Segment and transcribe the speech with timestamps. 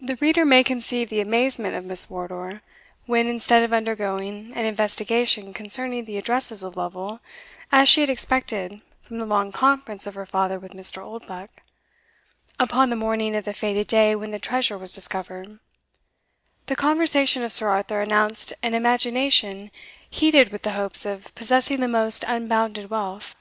[0.00, 2.62] The reader may conceive the amazement of Miss Wardour,
[3.04, 7.20] when, instead of undergoing an investigation concerning the addresses of Lovel,
[7.70, 11.02] as she had expected from the long conference of her father with Mr.
[11.04, 11.50] Oldbuck,
[12.58, 15.58] upon the morning of the fated day when the treasure was discovered,
[16.64, 19.70] the conversation of Sir Arthur announced an imagination
[20.08, 23.34] heated with the hopes of possessing the most unbounded wealth.